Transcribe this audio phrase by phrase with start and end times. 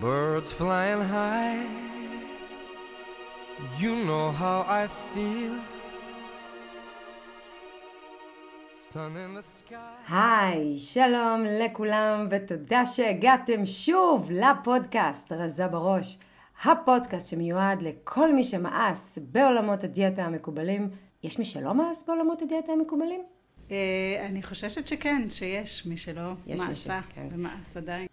[0.00, 1.64] birds flying high.
[3.78, 5.54] You know how I feel.
[8.90, 10.12] Sun in the sky.
[10.12, 16.18] היי, שלום לכולם ותודה שהגעתם שוב לפודקאסט רזה בראש.
[16.64, 20.90] הפודקאסט שמיועד לכל מי שמאס בעולמות הדיאטה המקובלים.
[21.22, 23.20] יש מי שלא מאס בעולמות הדיאטה המקובלים?
[23.70, 26.32] אה, אני חוששת שכן, שיש מי שלא
[27.14, 27.28] כן.
[27.32, 28.06] ומאס עדיין.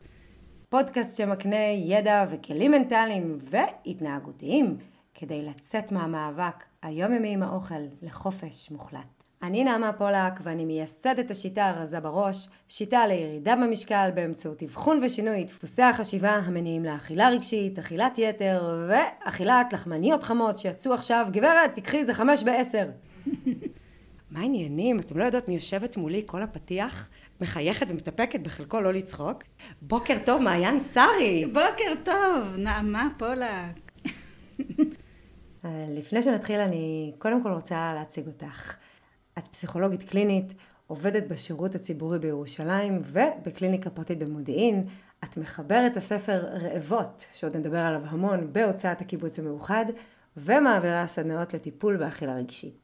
[0.73, 4.77] פודקאסט שמקנה ידע וכלים מנטליים והתנהגותיים
[5.13, 9.23] כדי לצאת מהמאבק היומיומי עם האוכל לחופש מוחלט.
[9.43, 15.81] אני נעמה פולק ואני מייסדת השיטה הרזה בראש, שיטה לירידה במשקל באמצעות אבחון ושינוי דפוסי
[15.81, 22.43] החשיבה המניעים לאכילה רגשית, אכילת יתר ואכילת לחמניות חמות שיצאו עכשיו, גברת, תקחי איזה חמש
[22.43, 22.85] בעשר.
[24.33, 24.99] מה העניינים?
[24.99, 27.09] אתם לא יודעות מי יושבת מולי כל הפתיח?
[27.41, 29.43] מחייכת ומתאפקת בחלקו לא לצחוק.
[29.81, 31.45] בוקר טוב, מעיין סרי!
[31.45, 33.91] בוקר טוב, נעמה פולק.
[35.65, 38.75] אה, לפני שנתחיל, אני קודם כל רוצה להציג אותך.
[39.37, 40.53] את פסיכולוגית קלינית,
[40.87, 44.87] עובדת בשירות הציבורי בירושלים ובקליניקה פרטית במודיעין.
[45.23, 49.85] את מחברת הספר רעבות, שעוד נדבר עליו המון, בהוצאת הקיבוץ המאוחד,
[50.37, 52.82] ומעבירה סדנאות לטיפול באכילה רגשית.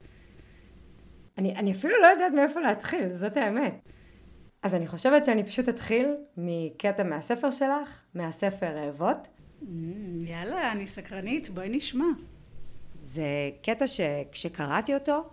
[1.39, 3.89] אני, אני אפילו לא יודעת מאיפה להתחיל, זאת האמת.
[4.63, 9.27] אז אני חושבת שאני פשוט אתחיל מקטע מהספר שלך, מהספר רעבות.
[9.61, 12.05] אמ, יאללה, אני סקרנית, בואי נשמע.
[13.03, 13.23] זה
[13.61, 15.29] קטע שכשקראתי אותו,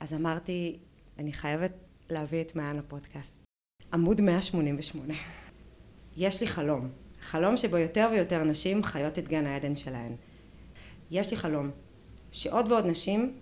[0.00, 0.78] אז אמרתי,
[1.18, 1.72] אני חייבת
[2.10, 3.44] להביא את מעיין לפודקאסט.
[3.92, 5.14] עמוד 188.
[6.16, 6.88] יש לי חלום.
[7.20, 10.16] חלום שבו יותר ויותר נשים חיות את גן העדן שלהן.
[11.10, 11.70] יש לי חלום
[12.30, 13.34] שעוד ועוד נשים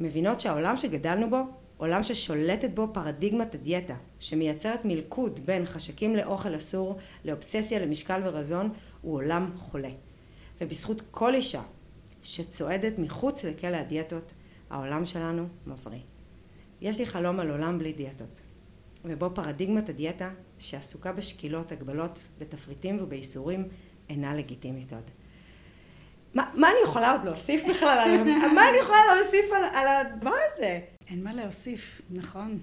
[0.00, 1.42] מבינות שהעולם שגדלנו בו,
[1.76, 9.14] עולם ששולטת בו פרדיגמת הדיאטה, שמייצרת מלכוד בין חשקים לאוכל אסור, לאובססיה למשקל ורזון, הוא
[9.14, 9.90] עולם חולה.
[10.60, 11.62] ובזכות כל אישה
[12.22, 14.32] שצועדת מחוץ לכלא הדיאטות,
[14.70, 16.00] העולם שלנו מבריא.
[16.80, 18.40] יש לי חלום על עולם בלי דיאטות,
[19.04, 23.68] ובו פרדיגמת הדיאטה, שעסוקה בשקילות, הגבלות, בתפריטים ובאיסורים,
[24.08, 25.10] אינה לגיטימית עוד.
[26.34, 28.24] מה, מה אני יכולה עוד להוסיף בכלל?
[28.54, 30.80] מה אני יכולה להוסיף על, על הדבר הזה?
[31.08, 32.58] אין מה להוסיף, נכון.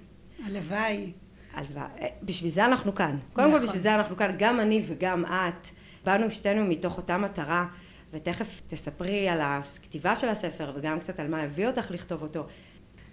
[0.46, 1.12] הלוואי.
[1.54, 1.84] הלוואי.
[2.02, 3.18] אה, בשביל זה אנחנו כאן.
[3.34, 3.66] קודם כל נכון.
[3.68, 5.68] בשביל זה אנחנו כאן, גם אני וגם את.
[6.04, 7.66] באנו שתינו מתוך אותה מטרה,
[8.12, 12.48] ותכף תספרי על הכתיבה של הספר, וגם קצת על מה הביא אותך לכתוב אותו.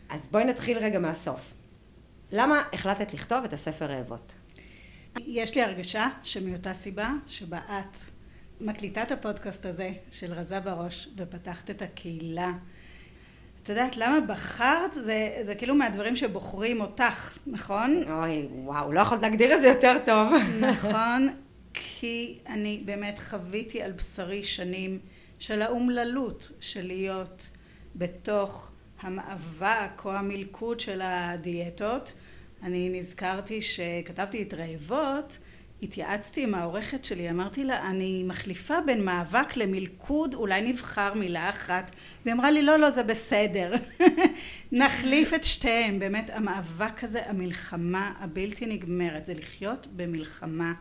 [0.08, 1.52] אז בואי נתחיל רגע מהסוף.
[2.32, 4.34] למה החלטת לכתוב את הספר רעבות?
[5.18, 7.98] יש לי הרגשה שמאותה סיבה שבה את
[8.64, 12.52] מקליטה את הפודקאסט הזה של רזה בראש ופתחת את הקהילה.
[13.62, 14.94] את יודעת למה בחרת?
[14.94, 18.02] זה, זה כאילו מהדברים שבוחרים אותך, נכון?
[18.10, 20.32] אוי, וואו, לא יכולת להגדיר את זה יותר טוב.
[20.60, 21.28] נכון,
[21.74, 24.98] כי אני באמת חוויתי על בשרי שנים
[25.38, 27.48] של האומללות של להיות
[27.96, 28.70] בתוך
[29.00, 32.12] המאבק או המלכוד של הדיאטות.
[32.62, 35.38] אני נזכרתי שכתבתי את רעבות,
[35.84, 41.90] התייעצתי עם העורכת שלי, אמרתי לה, אני מחליפה בין מאבק למלכוד, אולי נבחר מילה אחת,
[42.24, 43.72] והיא אמרה לי, לא, לא, זה בסדר.
[44.72, 50.72] נחליף את שתיהם, באמת המאבק הזה, המלחמה הבלתי נגמרת, זה לחיות במלחמה,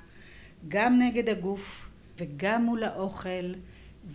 [0.67, 3.53] גם נגד הגוף וגם מול האוכל,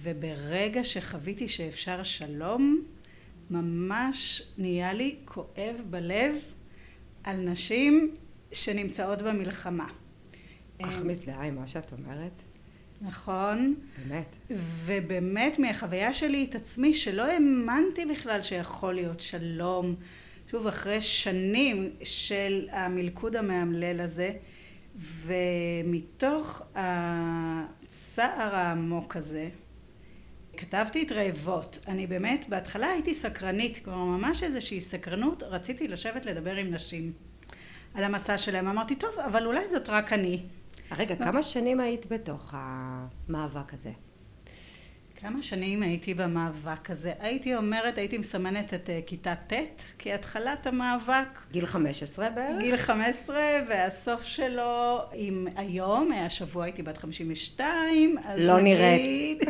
[0.03, 2.83] וברגע שחוויתי שאפשר שלום,
[3.51, 6.35] ממש נהיה לי כואב בלב
[7.25, 8.17] על נשים
[8.53, 9.87] שנמצאות במלחמה.
[10.83, 12.33] כך מזדהה עם מה שאת אומרת.
[13.01, 14.37] נכון, באמת.
[14.85, 19.95] ובאמת מהחוויה שלי את עצמי שלא האמנתי בכלל שיכול להיות שלום,
[20.51, 24.33] שוב אחרי שנים של המלכוד המאמלל הזה,
[24.97, 29.49] ומתוך הצער העמוק הזה,
[30.57, 31.79] כתבתי את רעבות.
[31.89, 37.13] אני באמת, בהתחלה הייתי סקרנית, כלומר ממש איזושהי סקרנות, רציתי לשבת לדבר עם נשים
[37.95, 38.69] על המסע שלהם.
[38.69, 40.43] אמרתי, טוב, אבל אולי זאת רק אני.
[40.97, 43.91] רגע, כמה שנים היית בתוך המאבק הזה?
[45.21, 47.13] כמה שנים הייתי במאבק הזה?
[47.19, 49.53] הייתי אומרת, הייתי מסמנת את אה, כיתה ט'
[49.99, 51.29] כהתחלת המאבק.
[51.53, 52.61] גיל 15 בערך?
[52.61, 53.37] גיל 15
[53.69, 58.17] והסוף שלו עם היום, השבוע הייתי בת 52.
[58.25, 59.43] אז לא נגיד,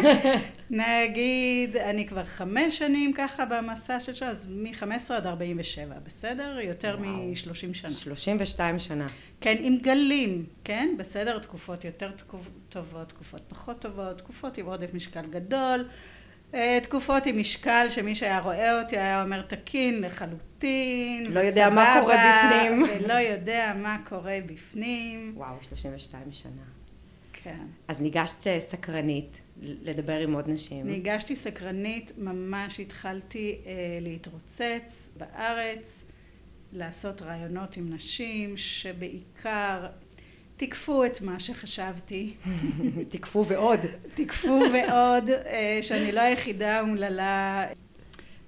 [0.70, 6.58] נגיד, אני כבר חמש שנים ככה במסע של שעה, אז מ-15 עד 47, בסדר?
[6.62, 7.10] יותר וואו.
[7.10, 7.92] מ-30 שנה.
[7.92, 9.08] 32 שנה.
[9.40, 10.94] כן, עם גלים, כן?
[10.98, 12.48] בסדר, תקופות יותר תקופ...
[12.68, 15.88] טובות, תקופות פחות טובות, תקופות עם עודף משקל גדול,
[16.54, 21.32] אה, תקופות עם משקל שמי שהיה רואה אותי היה אומר תקין לחלוטין.
[21.32, 22.82] לא יודע מה קורה בפנים.
[22.82, 25.32] ולא יודע מה קורה בפנים.
[25.36, 26.50] וואו, 32 שנה.
[27.32, 27.66] כן.
[27.88, 30.86] אז ניגשת אה, סקרנית לדבר עם עוד נשים.
[30.86, 35.99] ניגשתי סקרנית, ממש התחלתי אה, להתרוצץ בארץ,
[36.72, 39.86] לעשות רעיונות עם נשים, שבעיקר
[40.56, 42.34] תיקפו את מה שחשבתי.
[43.10, 43.80] תיקפו ועוד.
[44.14, 47.66] תיקפו ועוד, אה, שאני לא היחידה האומללה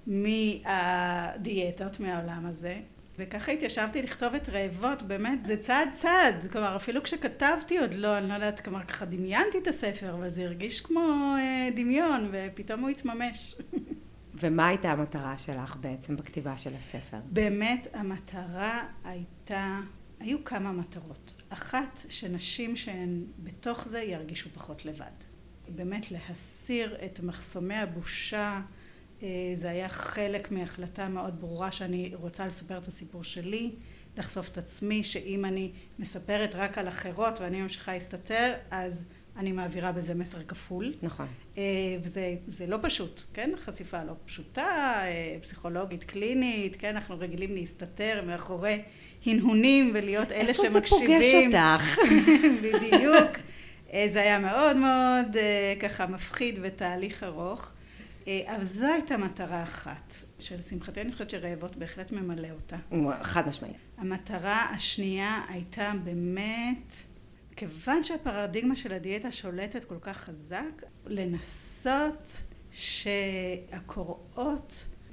[0.07, 2.75] מהדיאטות מהעולם הזה.
[3.19, 8.29] וככה התיישבתי לכתוב את רעבות, באמת, זה צעד צעד, כלומר אפילו כשכתבתי עוד לא, אני
[8.29, 12.89] לא יודעת, כלומר ככה דמיינתי את הספר, אבל זה הרגיש כמו אה, דמיון, ופתאום הוא
[12.89, 13.55] התממש.
[14.35, 17.17] ומה הייתה המטרה שלך בעצם בכתיבה של הספר?
[17.25, 19.79] באמת המטרה הייתה,
[20.19, 21.33] היו כמה מטרות.
[21.49, 25.05] אחת, שנשים שהן בתוך זה ירגישו פחות לבד.
[25.69, 28.61] באמת להסיר את מחסומי הבושה
[29.23, 33.71] אה, זה היה חלק מהחלטה מאוד ברורה שאני רוצה לספר את הסיפור שלי,
[34.17, 39.03] לחשוף את עצמי, שאם אני מספרת רק על אחרות ואני ממשיכה להסתתר, אז
[39.37, 40.93] אני מעבירה בזה מסר כפול.
[41.01, 41.27] נכון.
[41.57, 41.63] אה,
[42.01, 43.51] וזה לא פשוט, כן?
[43.65, 46.95] חשיפה לא פשוטה, אה, פסיכולוגית, קלינית, כן?
[46.95, 48.81] אנחנו רגילים להסתתר מאחורי
[49.25, 50.75] הנהונים ולהיות אלה שמקשיבים.
[50.75, 51.97] איפה זה פוגש אותך?
[52.63, 53.37] בדיוק.
[54.13, 55.37] זה היה מאוד מאוד
[55.79, 57.73] ככה מפחיד ותהליך ארוך.
[58.27, 62.77] אה, אבל זו הייתה מטרה אחת, שלשמחתי אני חושבת שרעבות בהחלט ממלא אותה.
[63.21, 63.75] חד משמעית.
[63.97, 66.95] המטרה השנייה הייתה באמת,
[67.55, 72.41] כיוון שהפרדיגמה של הדיאטה שולטת כל כך חזק, לנסות
[72.71, 74.25] שהקוראות,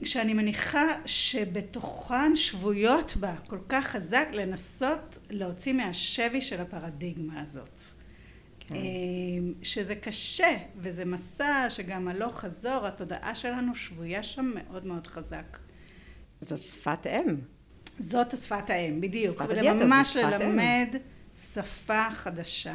[0.02, 7.80] שאני מניחה שבתוכן שבויות בה כל כך חזק, לנסות להוציא מהשבי של הפרדיגמה הזאת.
[8.60, 8.74] כן.
[8.74, 15.58] אמ, שזה קשה וזה מסע שגם הלוך חזור התודעה שלנו שבויה שם מאוד מאוד חזק.
[16.40, 17.36] זאת שפת אם.
[17.98, 19.34] זאת השפת האם בדיוק.
[19.34, 20.98] שפת הדיאטות ממש שפת ללמד אם.
[21.54, 22.74] שפה חדשה.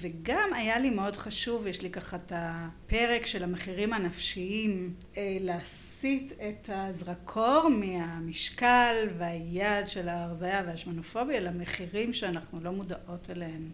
[0.00, 6.32] וגם היה לי מאוד חשוב, יש לי ככה את הפרק של המחירים הנפשיים, אה, להסיט
[6.32, 13.70] את הזרקור מהמשקל והיעד של ההרזייה והשמנופוביה למחירים שאנחנו לא מודעות אליהם.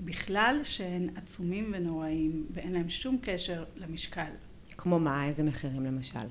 [0.00, 4.30] בכלל שהן עצומים ונוראים ואין להם שום קשר למשקל.
[4.76, 5.26] כמו מה?
[5.26, 6.28] איזה מחירים למשל?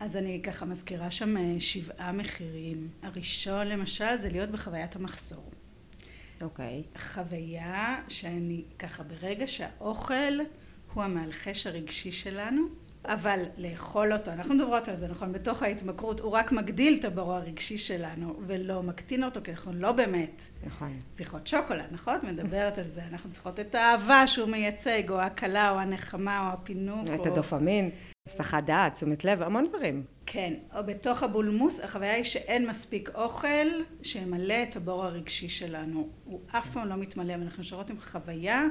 [0.00, 2.88] אז אני ככה מזכירה שם אה, שבעה מחירים.
[3.02, 5.50] הראשון למשל זה להיות בחוויית המחסור.
[6.42, 6.82] אוקיי.
[6.94, 6.98] Okay.
[6.98, 10.38] חוויה שאני ככה ברגע שהאוכל
[10.94, 12.62] הוא המאלחש הרגשי שלנו
[13.04, 17.34] אבל לאכול אותו, אנחנו מדברות על זה נכון, בתוך ההתמכרות הוא רק מגדיל את הבור
[17.34, 20.98] הרגשי שלנו ולא מקטין אותו כי אנחנו לא באמת נכון.
[21.12, 22.18] צריכות שוקולד, נכון?
[22.22, 27.08] מדברת על זה, אנחנו צריכות את האהבה שהוא מייצג או ההקלה או הנחמה או הפינוק
[27.14, 27.32] את או...
[27.32, 27.90] הדופמין,
[28.28, 30.04] הסחת דעת, תשומת לב, המון דברים.
[30.26, 33.66] כן, או בתוך הבולמוס החוויה היא שאין מספיק אוכל
[34.02, 38.66] שימלא את הבור הרגשי שלנו, הוא אף פעם לא מתמלא ואנחנו נשארות עם חוויה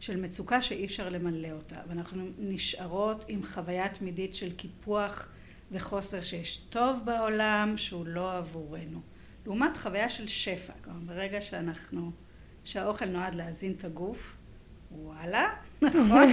[0.00, 1.76] של מצוקה שאי אפשר למלא אותה.
[1.88, 5.28] ואנחנו נשארות עם חוויה תמידית של קיפוח
[5.72, 9.00] וחוסר שיש טוב בעולם שהוא לא עבורנו.
[9.46, 12.10] לעומת חוויה של שפע כלומר ברגע שאנחנו
[12.64, 14.36] שהאוכל נועד להזין את הגוף
[14.90, 15.48] וואלה
[15.82, 16.32] נכון?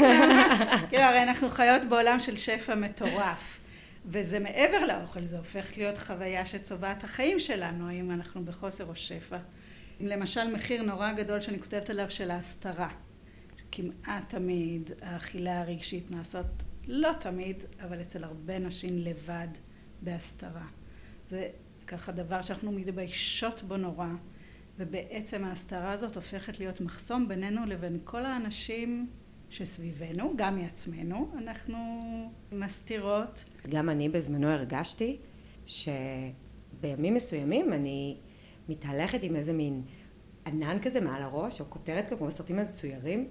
[0.90, 3.60] כאילו הרי אנחנו חיות בעולם של שפע מטורף.
[4.06, 9.38] וזה מעבר לאוכל זה הופך להיות חוויה שצובעת החיים שלנו האם אנחנו בחוסר או שפע.
[10.00, 12.90] למשל מחיר נורא גדול שאני כותבת עליו של ההסתרה
[13.76, 16.46] כמעט תמיד האכילה הרגשית נעשות
[16.88, 19.48] לא תמיד אבל אצל הרבה נשים לבד
[20.02, 20.68] בהסתרה
[21.30, 21.50] זה
[21.88, 24.08] ככה דבר שאנחנו מתביישות בו נורא
[24.78, 29.10] ובעצם ההסתרה הזאת הופכת להיות מחסום בינינו לבין כל האנשים
[29.50, 31.78] שסביבנו, גם מעצמנו, אנחנו
[32.52, 33.44] מסתירות.
[33.70, 35.18] גם אני בזמנו הרגשתי
[35.66, 38.18] שבימים מסוימים אני
[38.70, 39.82] מתהלכת עם איזה מין
[40.46, 43.28] ענן כזה מעל הראש, או כותרת כמו בסרטים המצוירים,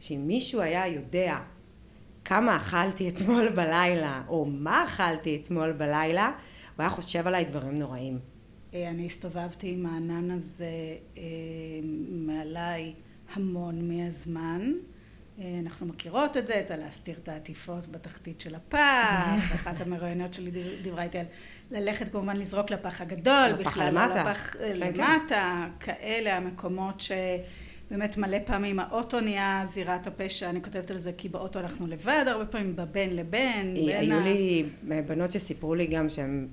[0.00, 1.38] שאם מישהו היה יודע
[2.24, 6.26] כמה אכלתי אתמול בלילה, או מה אכלתי אתמול בלילה,
[6.76, 8.18] הוא היה חושב עליי דברים נוראים.
[8.74, 10.66] אה, אני הסתובבתי עם הענן הזה
[11.18, 11.22] אה,
[12.08, 12.94] מעליי
[13.34, 14.72] המון מהזמן.
[15.38, 20.50] אה, אנחנו מכירות את זה, את הלהסתיר את העטיפות בתחתית של הפח, אחת המרואיינות שלי
[20.82, 21.26] דיברה איתי על
[21.70, 25.94] ללכת כמובן לזרוק לפח הגדול, בכלל לא לפח כן, למטה, כן.
[26.00, 27.12] כאלה המקומות ש...
[27.90, 32.24] באמת מלא פעמים האוטו נהיה זירת הפשע, אני כותבת על זה כי באוטו אנחנו לבד,
[32.26, 33.76] הרבה פעמים בבין לבין.
[33.76, 34.20] היו ה...
[34.20, 36.48] לי בנות שסיפרו לי גם שהן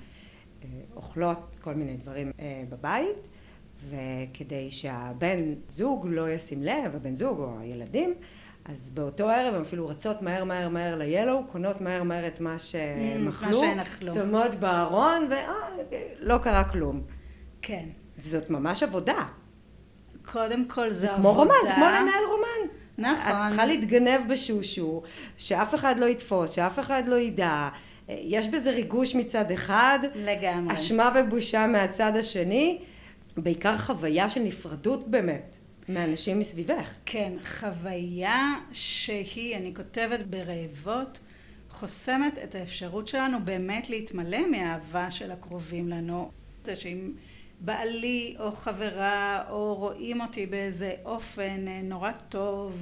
[0.63, 3.27] אה, אוכלות כל מיני דברים אה, בבית,
[3.89, 8.13] וכדי שהבן זוג לא ישים לב, הבן זוג או הילדים,
[8.65, 12.59] אז באותו ערב הן אפילו רצות מהר מהר מהר ל-Yellow, קונות מהר מהר את מה
[12.59, 15.29] שהם אכלו, שמות בארון,
[16.21, 17.01] ולא קרה כלום.
[17.61, 17.85] כן.
[18.17, 19.25] זאת ממש עבודה.
[20.31, 22.73] קודם כל זה, זה כמו רומן, זה כמו לנהל רומן.
[22.97, 23.31] נכון.
[23.31, 25.01] את צריכה להתגנב בשושו,
[25.37, 27.69] שאף אחד לא יתפוס, שאף אחד לא ידע.
[28.09, 30.73] יש בזה ריגוש מצד אחד, לגמרי.
[30.73, 32.79] אשמה ובושה מהצד השני,
[33.37, 35.57] בעיקר חוויה של נפרדות באמת
[35.89, 36.93] מאנשים מסביבך.
[37.05, 41.19] כן, חוויה שהיא, אני כותבת ברעבות,
[41.69, 46.31] חוסמת את האפשרות שלנו באמת להתמלא מהאהבה של הקרובים לנו.
[46.65, 47.11] זה שאם
[47.59, 52.73] בעלי או חברה או רואים אותי באיזה אופן אה, נורא טוב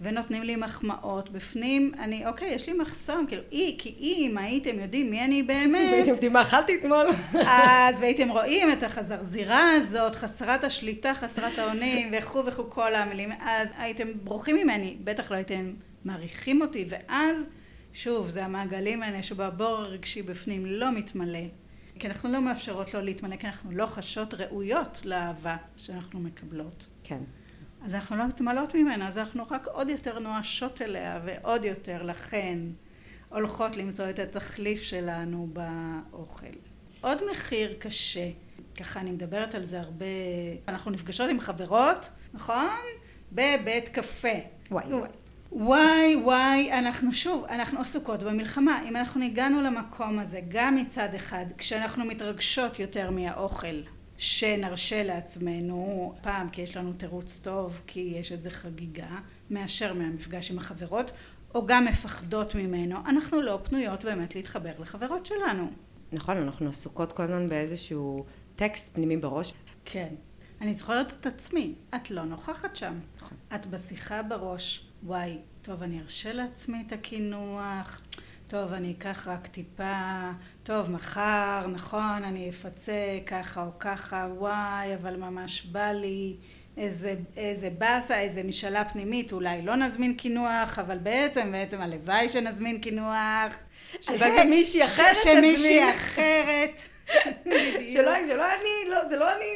[0.00, 5.10] ונותנים לי מחמאות בפנים אני אוקיי יש לי מחסום כאילו אי כי אם הייתם יודעים
[5.10, 7.06] מי אני באמת והייתם יודעים מה אכלתי אתמול
[7.46, 13.68] אז והייתם רואים את החזרזירה הזאת חסרת השליטה חסרת האונים וכו' וכו' כל המילים אז
[13.78, 15.72] הייתם ברוכים ממני בטח לא הייתם
[16.04, 17.46] מעריכים אותי ואז
[17.92, 21.38] שוב זה המעגלים האלה שבבור הרגשי בפנים לא מתמלא
[21.98, 26.86] כי אנחנו לא מאפשרות לו להתמלא, כי אנחנו לא חשות ראויות לאהבה שאנחנו מקבלות.
[27.04, 27.20] כן.
[27.84, 32.58] אז אנחנו לא מתמלאות ממנה, אז אנחנו רק עוד יותר נואשות אליה, ועוד יותר לכן
[33.28, 36.46] הולכות למצוא את התחליף שלנו באוכל.
[37.00, 38.30] עוד מחיר קשה,
[38.76, 40.06] ככה אני מדברת על זה הרבה,
[40.68, 42.76] אנחנו נפגשות עם חברות, נכון?
[43.32, 44.28] בבית קפה.
[44.70, 45.10] וואי וואי.
[45.58, 48.82] וואי וואי אנחנו שוב אנחנו עסוקות במלחמה.
[48.88, 53.80] אם אנחנו הגענו למקום הזה גם מצד אחד כשאנחנו מתרגשות יותר מהאוכל
[54.18, 59.18] שנרשה לעצמנו פעם כי יש לנו תירוץ טוב כי יש איזה חגיגה
[59.50, 61.10] מאשר מהמפגש עם החברות
[61.54, 65.70] או גם מפחדות ממנו אנחנו לא פנויות באמת להתחבר לחברות שלנו.
[66.12, 68.24] נכון אנחנו עסוקות כל הזמן באיזשהו
[68.56, 69.54] טקסט פנימי בראש.
[69.84, 70.14] כן.
[70.60, 71.74] אני זוכרת את עצמי.
[71.94, 72.94] את לא נוכחת שם.
[73.16, 73.38] נכון.
[73.54, 78.00] את בשיחה בראש וואי, טוב, אני ארשה לעצמי את הקינוח,
[78.48, 80.30] טוב, אני אקח רק טיפה,
[80.62, 86.36] טוב, מחר, נכון, אני אפצה ככה או ככה, וואי, אבל ממש בא לי,
[86.76, 92.80] איזה, איזה באסה, איזה משאלה פנימית, אולי לא נזמין קינוח, אבל בעצם, בעצם הלוואי שנזמין
[92.80, 93.54] קינוח.
[94.00, 95.56] שגם מישהי אחרת תזמין.
[95.56, 96.80] שמישהי אחרת.
[97.88, 99.46] שלא, שלא אני, לא, זה לא אני.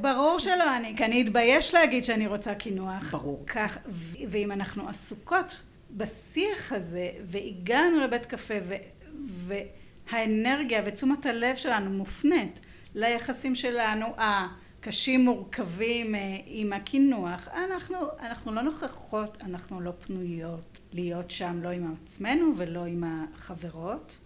[0.00, 3.14] ברור שלא אני, כי אני אתבייש להגיד שאני רוצה קינוח.
[3.14, 3.44] ברור.
[3.46, 3.78] כך,
[4.28, 5.56] ואם אנחנו עסוקות
[5.90, 8.74] בשיח הזה, והגענו לבית קפה, ו,
[9.46, 12.60] והאנרגיה ותשומת הלב שלנו מופנית
[12.94, 21.30] ליחסים שלנו הקשים מורכבים אה, עם הקינוח, אנחנו, אנחנו לא נוכחות, אנחנו לא פנויות להיות
[21.30, 24.16] שם, לא עם עצמנו ולא עם החברות.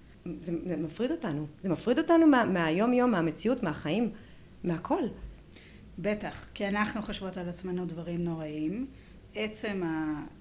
[0.41, 1.47] זה, זה מפריד אותנו.
[1.63, 4.11] זה מפריד אותנו מה, מהיום יום, מהמציאות, מהחיים,
[4.65, 5.03] מהכל.
[5.99, 8.87] בטח, כי אנחנו חושבות על עצמנו דברים נוראים.
[9.35, 9.83] עצם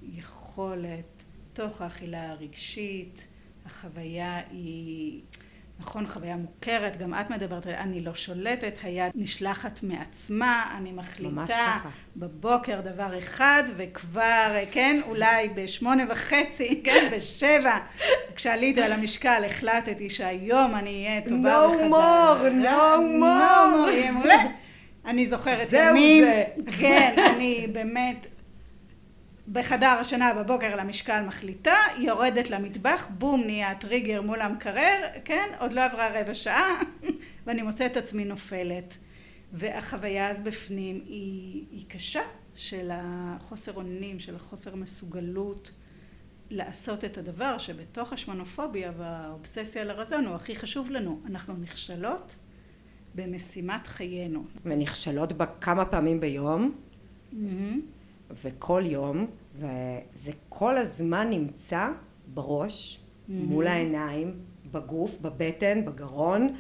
[0.02, 1.24] היכולת,
[1.54, 3.28] תוך האכילה הרגשית,
[3.66, 5.22] החוויה היא
[5.80, 11.80] נכון חוויה מוכרת גם את מדברת על אני לא שולטת היד נשלחת מעצמה אני מחליטה
[12.16, 17.78] בבוקר דבר אחד וכבר כן אולי בשמונה וחצי כן בשבע
[18.36, 24.28] כשעליתי על המשקל החלטתי שהיום אני אהיה טובה no more no more.
[25.06, 26.24] אני זוכרת ימים
[26.80, 28.28] כן אני באמת
[29.54, 35.74] בחדר השינה בבוקר על המשקל מחליטה, יורדת למטבח, בום נהיה טריגר מול המקרר, כן, עוד
[35.74, 36.82] לא עברה רבע שעה
[37.46, 38.98] ואני מוצאת את עצמי נופלת
[39.54, 42.22] והחוויה אז בפנים היא, היא קשה
[42.56, 45.72] של החוסר אונים, של החוסר מסוגלות
[46.50, 52.36] לעשות את הדבר שבתוך השמנופוביה והאובססיה לרזון הוא הכי חשוב לנו, אנחנו נכשלות
[53.16, 54.46] במשימת חיינו.
[54.66, 56.72] ונכשלות בה כמה פעמים ביום.
[57.32, 58.03] Mm-hmm.
[58.44, 61.90] וכל יום, וזה כל הזמן נמצא
[62.34, 63.32] בראש, mm-hmm.
[63.32, 64.40] מול העיניים,
[64.72, 66.56] בגוף, בבטן, בגרון,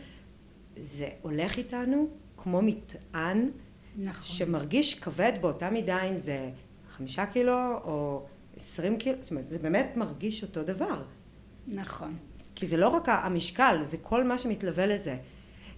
[0.77, 3.49] זה הולך איתנו כמו מטען,
[3.97, 4.23] נכון.
[4.23, 6.49] שמרגיש כבד באותה מידה אם זה
[6.89, 7.53] חמישה קילו
[7.83, 8.25] או
[8.57, 11.03] עשרים קילו, זאת אומרת זה באמת מרגיש אותו דבר.
[11.67, 12.15] נכון.
[12.55, 15.17] כי זה לא רק המשקל, זה כל מה שמתלווה לזה.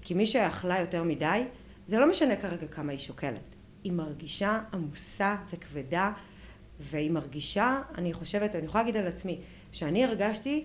[0.01, 1.43] כי מי שאכלה יותר מדי,
[1.87, 3.54] זה לא משנה כרגע כמה היא שוקלת.
[3.85, 6.11] היא מרגישה עמוסה וכבדה
[6.79, 9.37] והיא מרגישה, אני חושבת, אני יכולה להגיד על עצמי,
[9.71, 10.63] שאני הרגשתי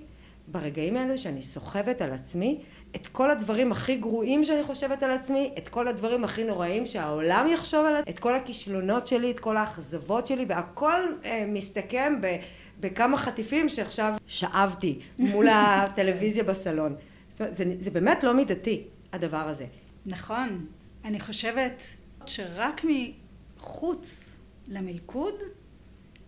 [0.49, 2.61] ברגעים האלו שאני סוחבת על עצמי
[2.97, 7.49] את כל הדברים הכי גרועים שאני חושבת על עצמי, את כל הדברים הכי נוראים שהעולם
[7.49, 12.37] יחשוב עליי, את כל הכישלונות שלי, את כל האכזבות שלי, והכל אה, מסתכם ב,
[12.81, 16.97] בכמה חטיפים שעכשיו שאבתי מול הטלוויזיה בסלון.
[17.29, 19.67] זאת אומרת, זה, זה באמת לא מידתי, הדבר הזה.
[20.07, 20.67] נכון.
[21.05, 21.83] אני חושבת
[22.27, 24.25] שרק מחוץ
[24.69, 25.35] למלכוד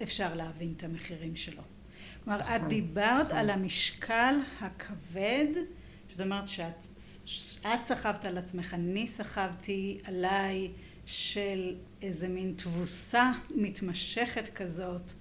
[0.02, 1.62] אפשר להבין את המחירים שלו.
[2.24, 3.38] כלומר, את נכון, דיברת נכון.
[3.38, 5.46] על המשקל הכבד,
[6.10, 6.74] זאת אומרת שאת
[7.62, 10.70] את סחבת על עצמך, אני סחבתי עליי
[11.06, 15.12] של איזה מין תבוסה מתמשכת כזאת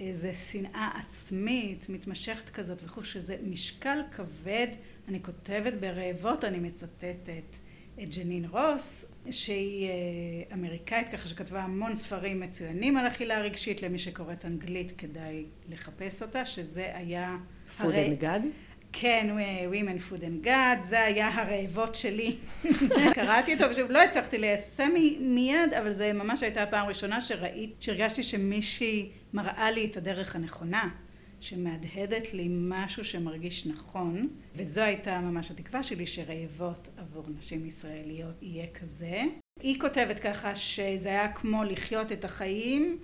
[0.00, 4.66] איזה שנאה עצמית מתמשכת כזאת וכו', שזה משקל כבד,
[5.08, 7.56] אני כותבת ברעבות, אני מצטטת
[8.02, 9.88] את ג'נין רות, שהיא
[10.52, 16.46] אמריקאית ככה שכתבה המון ספרים מצוינים על אכילה רגשית, למי שקוראת אנגלית כדאי לחפש אותה,
[16.46, 17.36] שזה היה...
[17.78, 18.42] Food and God?
[18.92, 19.36] כן,
[19.70, 22.36] Women Food and God, זה היה הרעבות שלי.
[23.14, 24.90] קראתי אותו, ושוב, לא הצלחתי ליישם
[25.20, 30.88] מיד, אבל זה ממש הייתה הפעם הראשונה שראית, שהרגשתי שמישהי מראה לי את הדרך הנכונה,
[31.40, 38.66] שמהדהדת לי משהו שמרגיש נכון, וזו הייתה ממש התקווה שלי, שרעבות עבור נשים ישראליות יהיה
[38.66, 39.22] כזה.
[39.60, 42.98] היא כותבת ככה שזה היה כמו לחיות את החיים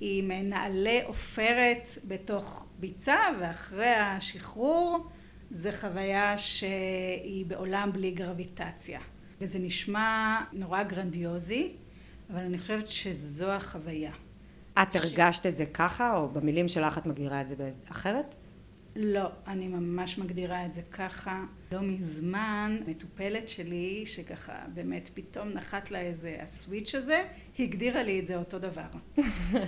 [0.00, 5.06] עם נעלי עופרת בתוך ביצה, ואחרי השחרור
[5.50, 9.00] זה חוויה שהיא בעולם בלי גרביטציה.
[9.40, 11.72] וזה נשמע נורא גרנדיוזי,
[12.30, 14.12] אבל אני חושבת שזו החוויה.
[14.82, 18.34] את הרגשת את זה ככה, או במילים שלך את מגדירה את זה אחרת?
[18.96, 21.44] לא, אני ממש מגדירה את זה ככה.
[21.72, 27.24] לא מזמן מטופלת שלי, שככה באמת פתאום נחת לה איזה הסוויץ' הזה,
[27.58, 28.88] הגדירה לי את זה אותו דבר.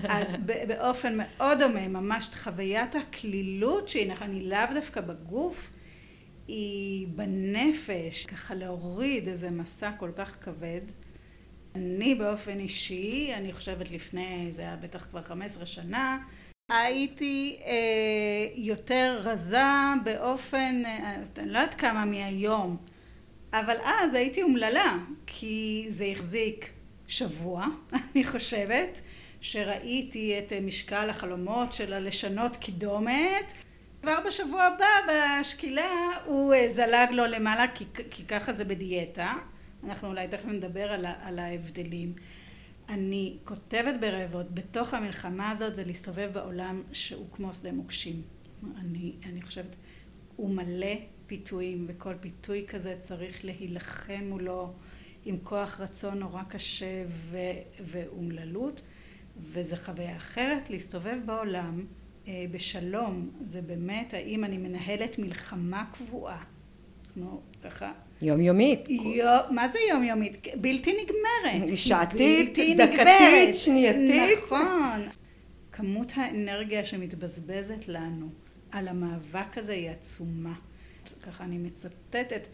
[0.09, 0.29] אז
[0.67, 5.71] באופן מאוד דומה, ממש חוויית הקלילות שהיא נכון, היא לאו דווקא בגוף,
[6.49, 10.81] היא בנפש, ככה להוריד איזה מסע כל כך כבד.
[11.75, 16.19] אני באופן אישי, אני חושבת לפני, זה היה בטח כבר 15 שנה,
[16.71, 17.73] הייתי אה,
[18.55, 19.63] יותר רזה
[20.05, 22.77] באופן, אה, אני לא יודעת כמה מהיום,
[23.53, 24.97] אבל אז הייתי אומללה,
[25.27, 26.71] כי זה החזיק
[27.09, 27.67] שבוע,
[28.13, 29.01] אני חושבת,
[29.41, 33.53] שראיתי את משקל החלומות שלה לשנות קידומת,
[34.03, 35.91] כבר בשבוע הבא בשקילה
[36.25, 39.33] הוא אה, זלג לו למעלה, כי, כי ככה זה בדיאטה,
[39.85, 42.15] אנחנו אולי תכף נדבר על, על ההבדלים.
[42.89, 48.23] אני כותבת ברעבות, בתוך המלחמה הזאת זה להסתובב בעולם שהוא כמו שדה מוקשים.
[48.77, 49.77] אני, אני חושבת,
[50.37, 50.95] הוא מלא
[51.27, 54.73] פיתויים, וכל פיתוי כזה צריך להילחם מולו
[55.25, 57.39] עם כוח רצון נורא קשה ו,
[57.85, 58.81] ואומללות,
[59.53, 61.87] וזו חוויה אחרת להסתובב בעולם
[62.29, 63.31] אה, בשלום.
[63.53, 66.45] זה באמת, האם אני מנהלת מלחמה קבועה,
[67.15, 68.89] כמו ככה יומיומית.
[68.89, 70.47] יו, מה זה יומיומית?
[70.57, 71.77] בלתי נגמרת.
[71.77, 74.39] שעתית, דקתית, שנייתית.
[74.45, 75.09] נכון.
[75.73, 78.29] כמות האנרגיה שמתבזבזת לנו
[78.71, 80.55] על המאבק הזה היא עצומה.
[81.27, 82.49] ככה אני מצטטת.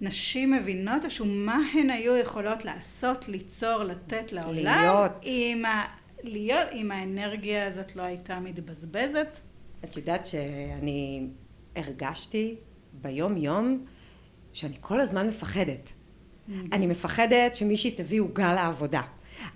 [0.00, 4.64] נשים מבינות איזשהו מה הן היו יכולות לעשות, ליצור, לתת לעולם.
[4.64, 5.12] להיות.
[5.24, 5.84] אם, ה...
[6.22, 9.40] להיות, אם האנרגיה הזאת לא הייתה מתבזבזת.
[9.84, 11.26] את יודעת שאני
[11.76, 12.54] הרגשתי
[12.92, 13.84] ביום יום
[14.56, 15.88] שאני כל הזמן מפחדת.
[15.88, 16.52] Mm-hmm.
[16.72, 19.00] אני מפחדת שמישהי תביא עוגה לעבודה.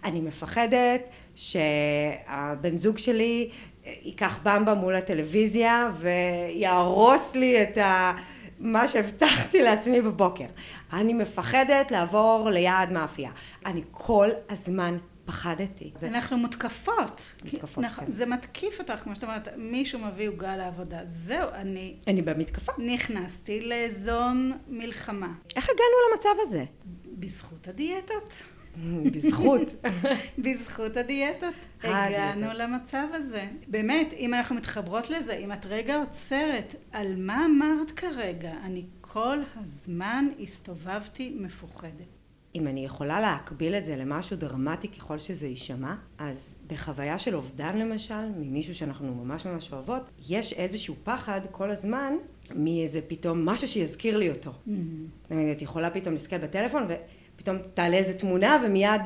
[0.05, 1.01] אני מפחדת
[1.35, 3.51] שהבן זוג שלי
[3.87, 8.13] ייקח במבה מול הטלוויזיה ויהרוס לי את ה...
[8.59, 10.47] מה שהבטחתי לעצמי בבוקר.
[10.93, 13.31] אני מפחדת לעבור ליעד מאפייה.
[13.67, 15.93] אני כל הזמן פחדתי.
[16.03, 17.23] אנחנו מותקפות.
[17.45, 18.13] מותקפות, נכון, כן.
[18.13, 21.01] זה מתקיף אותך, כמו שאת אומרת, מישהו מביא עוגה לעבודה.
[21.27, 21.97] זהו, אני...
[22.07, 22.73] אני במתקפה.
[22.79, 25.33] נכנסתי לזון מלחמה.
[25.57, 26.65] איך הגענו למצב הזה?
[27.07, 28.31] בזכות הדיאטות.
[29.13, 29.75] בזכות.
[30.45, 31.55] בזכות הדיאטות.
[31.83, 33.49] הגענו למצב הזה.
[33.67, 38.53] באמת, אם אנחנו מתחברות לזה, אם את רגע עוצרת, על מה אמרת כרגע?
[38.63, 42.20] אני כל הזמן הסתובבתי מפוחדת.
[42.55, 47.79] אם אני יכולה להקביל את זה למשהו דרמטי ככל שזה יישמע, אז בחוויה של אובדן
[47.79, 52.15] למשל, ממישהו שאנחנו ממש ממש אוהבות, יש איזשהו פחד כל הזמן
[52.55, 54.51] מאיזה פתאום משהו שיזכיר לי אותו.
[54.51, 55.33] Mm-hmm.
[55.53, 56.87] את יכולה פתאום להסתכל בטלפון
[57.35, 59.01] ופתאום תעלה איזה תמונה ומיד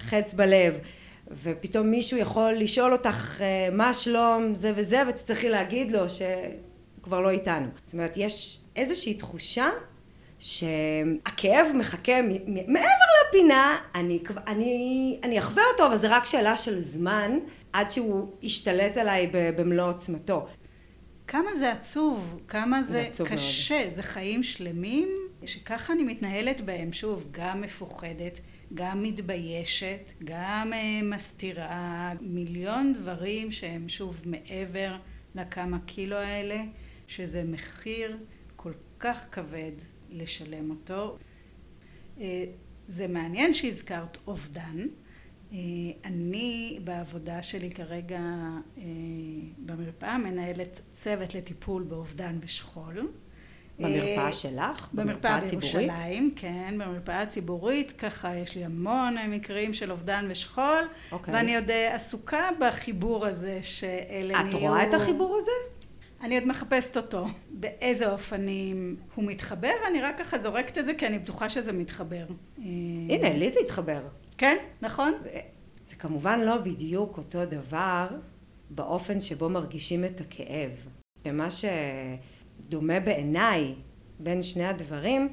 [0.00, 0.78] חץ בלב.
[1.42, 7.66] ופתאום מישהו יכול לשאול אותך מה שלום זה וזה ותצטרכי להגיד לו שכבר לא איתנו.
[7.84, 9.68] זאת אומרת יש איזושהי תחושה
[10.40, 12.12] שהכאב מחכה
[12.68, 12.88] מעבר
[13.28, 17.32] לפינה, אני, אני, אני אחווה אותו, אבל זה רק שאלה של זמן
[17.72, 20.46] עד שהוא ישתלט עליי במלוא עוצמתו.
[21.26, 23.94] כמה זה עצוב, כמה זה, זה קשה, מאוד.
[23.94, 25.08] זה חיים שלמים
[25.44, 28.40] שככה אני מתנהלת בהם, שוב, גם מפוחדת,
[28.74, 34.96] גם מתביישת, גם uh, מסתירה, מיליון דברים שהם שוב מעבר
[35.34, 36.62] לכמה קילו האלה,
[37.06, 38.16] שזה מחיר
[38.56, 39.72] כל כך כבד
[40.10, 41.16] לשלם אותו.
[42.20, 42.44] אה,
[42.88, 44.86] זה מעניין שהזכרת אובדן.
[45.52, 45.58] אה,
[46.04, 48.20] אני בעבודה שלי כרגע
[48.78, 48.82] אה,
[49.58, 53.08] במרפאה מנהלת צוות לטיפול באובדן ושכול.
[53.78, 54.88] במרפאה אה, שלך?
[54.92, 55.40] במרפאה?
[55.40, 61.34] בירושלים, כן, במרפאה ציבורית, ככה יש לי המון מקרים של אובדן ושכול, אוקיי.
[61.34, 64.58] ואני עוד עסוקה בחיבור הזה שאלה נהיו...
[64.58, 65.50] את רואה את החיבור הזה?
[66.22, 71.06] אני עוד מחפשת אותו, באיזה אופנים הוא מתחבר, אני רק ככה זורקת את זה כי
[71.06, 72.24] אני בטוחה שזה מתחבר.
[72.58, 72.64] אה,
[73.08, 74.00] הנה, לי זה התחבר.
[74.38, 75.12] כן, נכון?
[75.22, 75.30] זה,
[75.86, 78.06] זה כמובן לא בדיוק אותו דבר
[78.70, 80.70] באופן שבו מרגישים את הכאב.
[81.24, 83.74] שמה שדומה בעיניי
[84.18, 85.28] בין שני הדברים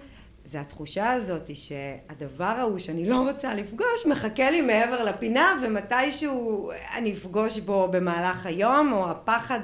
[0.46, 7.14] זה התחושה הזאת שהדבר ההוא שאני לא רוצה לפגוש מחכה לי מעבר לפינה ומתישהו אני
[7.14, 9.60] אפגוש בו במהלך היום או הפחד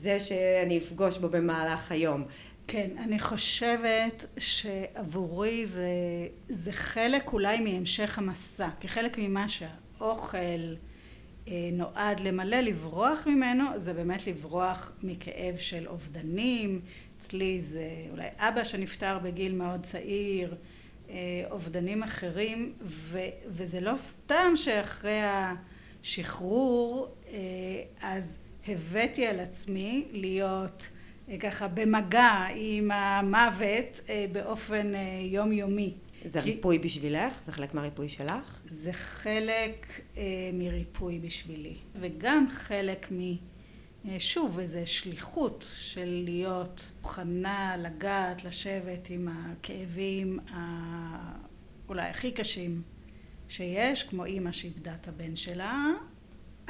[0.00, 2.24] מזה שאני אפגוש בו במהלך היום.
[2.66, 5.88] כן, אני חושבת שעבורי זה,
[6.48, 10.38] זה חלק אולי מהמשך המסע, כחלק ממה שהאוכל
[11.48, 16.80] אה, נועד למלא, לברוח ממנו, זה באמת לברוח מכאב של אובדנים,
[17.18, 20.54] אצלי זה אולי אבא שנפטר בגיל מאוד צעיר,
[21.10, 21.16] אה,
[21.50, 25.20] אובדנים אחרים, ו, וזה לא סתם שאחרי
[26.02, 27.36] השחרור אה,
[28.02, 28.36] אז
[28.68, 30.88] הבאתי על עצמי להיות
[31.40, 34.00] ככה במגע עם המוות
[34.32, 34.92] באופן
[35.22, 35.94] יומיומי.
[36.24, 36.50] זה כי...
[36.50, 37.34] ריפוי בשבילך?
[37.44, 38.60] זה חלק מהריפוי שלך?
[38.70, 43.36] זה חלק אה, מריפוי בשבילי, וגם חלק מ...
[44.08, 50.56] אה, שוב, איזו שליחות של להיות מוכנה לגעת, לשבת עם הכאבים ה...
[51.88, 52.82] אולי הכי קשים
[53.48, 55.84] שיש, כמו אימא שאיבדה את הבן שלה.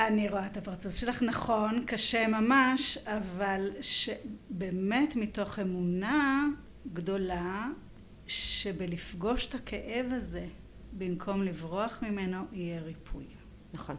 [0.06, 6.46] אני רואה את הפרצוף שלך, נכון, קשה ממש, אבל שבאמת מתוך אמונה
[6.92, 7.68] גדולה
[8.26, 10.46] שבלפגוש את הכאב הזה
[10.98, 13.24] במקום לברוח ממנו יהיה ריפוי.
[13.74, 13.96] נכון,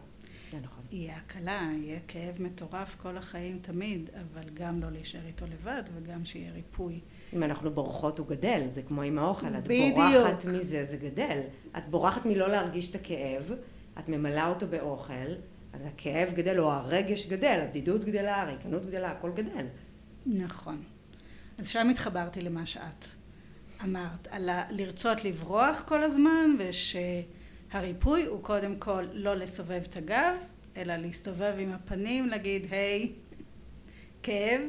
[0.52, 0.84] זה נכון.
[0.90, 6.24] יהיה הקלה, יהיה כאב מטורף כל החיים תמיד, אבל גם לא להישאר איתו לבד וגם
[6.24, 7.00] שיהיה ריפוי.
[7.32, 9.94] אם אנחנו בורחות הוא גדל, זה כמו עם האוכל, את בדיוק.
[9.96, 11.40] בורחת מזה, זה גדל.
[11.76, 13.52] את בורחת מלא להרגיש את הכאב,
[13.98, 15.32] את ממלאה אותו באוכל,
[15.72, 19.66] אז הכאב גדל או הרגש גדל, הבדידות גדלה, הריקנות גדלה, הכל גדל.
[20.26, 20.82] נכון.
[21.58, 23.04] אז שם התחברתי למה שאת
[23.84, 30.34] אמרת, על ה- לרצות לברוח כל הזמן, ושהריפוי הוא קודם כל לא לסובב את הגב,
[30.76, 33.12] אלא להסתובב עם הפנים, להגיד, היי,
[34.22, 34.60] כאב,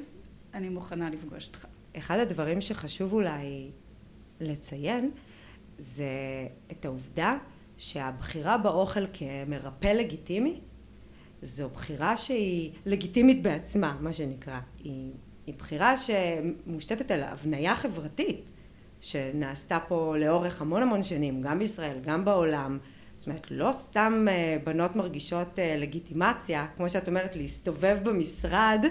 [0.53, 1.65] אני מוכנה לפגוש אותך.
[1.97, 3.69] אחד הדברים שחשוב אולי
[4.41, 5.11] לציין
[5.77, 6.07] זה
[6.71, 7.37] את העובדה
[7.77, 10.61] שהבחירה באוכל כמרפא לגיטימי
[11.43, 14.59] זו בחירה שהיא לגיטימית בעצמה, מה שנקרא.
[14.83, 15.11] היא,
[15.45, 18.41] היא בחירה שמושתתת על הבניה חברתית
[19.01, 22.77] שנעשתה פה לאורך המון המון שנים, גם בישראל, גם בעולם.
[23.17, 28.85] זאת אומרת, לא סתם אה, בנות מרגישות אה, לגיטימציה, כמו שאת אומרת, להסתובב במשרד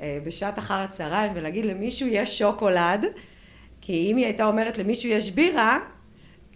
[0.00, 3.04] אה, בשעת אחר הצהריים ולהגיד למישהו יש שוקולד,
[3.80, 5.78] כי אם היא הייתה אומרת למישהו יש בירה,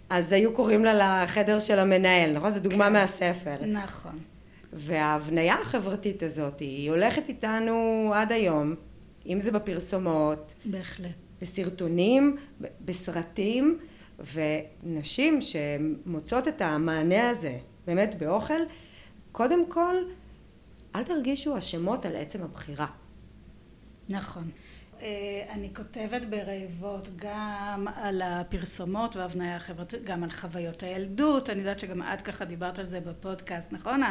[0.09, 2.51] אז היו קוראים לה לחדר של המנהל, נכון?
[2.51, 2.93] זו דוגמה כן.
[2.93, 3.55] מהספר.
[3.67, 4.19] נכון.
[4.73, 8.75] וההבניה החברתית הזאת, היא הולכת איתנו עד היום,
[9.27, 11.09] אם זה בפרסומות, בהחלט.
[11.41, 12.37] בסרטונים,
[12.85, 13.79] בסרטים,
[14.19, 18.61] ונשים שמוצאות את המענה הזה באמת באוכל,
[19.31, 19.95] קודם כל,
[20.95, 22.87] אל תרגישו אשמות על עצם הבחירה.
[24.09, 24.49] נכון.
[25.01, 31.79] אה, אני כותבת ברעבות גם על הפרסומות וההבניה החברתית, גם על חוויות הילדות, אני יודעת
[31.79, 34.01] שגם את ככה דיברת על זה בפודקאסט, נכון?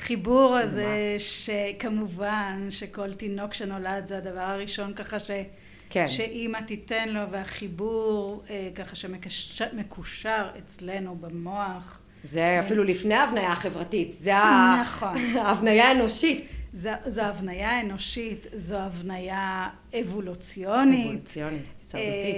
[0.00, 5.30] החיבור הזה שכמובן שכל תינוק שנולד זה הדבר הראשון ככה ש...
[5.90, 6.08] כן.
[6.08, 14.32] שאימא תיתן לו והחיבור אה, ככה שמקושר אצלנו במוח זה אפילו לפני ההבניה החברתית, זה
[14.82, 15.16] נכון.
[15.44, 16.54] ההבניה האנושית.
[16.72, 19.68] זו, זו הבניה אנושית, זו הבניה
[20.00, 21.06] אבולוציונית.
[21.06, 22.34] אבולוציונית, הישרדותית.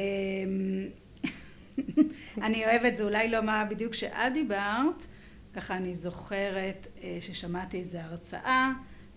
[0.47, 2.05] אמ,
[2.47, 5.07] אני אוהבת, זה אולי לא מה בדיוק שאת דיברת,
[5.55, 8.71] ככה אני זוכרת אה, ששמעתי איזו הרצאה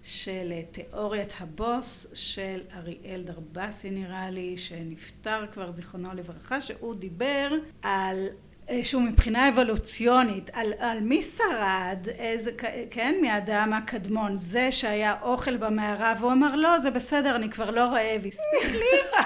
[0.04, 7.52] של אה, תיאוריית הבוס של אריאל דרבסי נראה לי, שנפטר כבר זיכרונו לברכה, שהוא דיבר
[7.82, 8.28] על
[8.70, 12.52] אה, שהוא מבחינה אבולוציונית, על, על מי שרד, איזה,
[12.92, 17.82] כן, מהאדם הקדמון, זה שהיה אוכל במערה והוא אמר לא זה בסדר אני כבר לא
[17.82, 19.20] רעב, הספיק לי,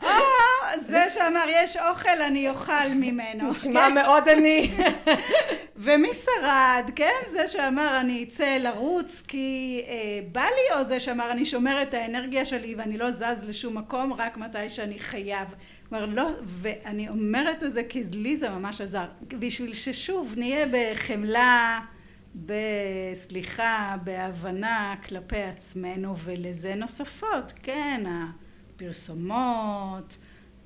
[0.80, 4.70] זה שאמר יש אוכל אני אוכל ממנו, נשמע מאוד עני.
[5.76, 7.20] ומי שרד, כן?
[7.28, 11.94] זה שאמר אני אצא לרוץ כי אה, בא לי, או זה שאמר אני שומר את
[11.94, 15.48] האנרגיה שלי ואני לא זז לשום מקום רק מתי שאני חייב.
[15.88, 19.06] כלומר לא, ואני אומרת את זה כי לי זה ממש עזר.
[19.28, 21.80] בשביל ששוב נהיה בחמלה,
[22.34, 28.04] בסליחה, בהבנה כלפי עצמנו ולזה נוספות, כן,
[28.76, 30.16] הפרסומות,